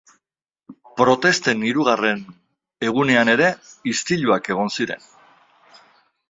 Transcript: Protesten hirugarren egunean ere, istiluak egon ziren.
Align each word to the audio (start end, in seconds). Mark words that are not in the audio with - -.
Protesten 1.01 1.61
hirugarren 1.71 2.23
egunean 2.87 3.31
ere, 3.35 3.51
istiluak 3.93 4.51
egon 4.57 4.75
ziren. 4.79 5.07